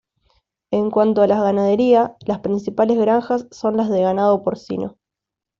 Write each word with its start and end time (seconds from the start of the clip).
En 0.71 0.89
cuanto 0.89 1.21
a 1.21 1.27
la 1.27 1.39
ganadería, 1.43 2.15
las 2.25 2.39
principales 2.39 2.97
granjas 2.97 3.45
son 3.51 3.77
las 3.77 3.87
de 3.87 4.01
ganado 4.01 4.41
porcino. 4.43 4.97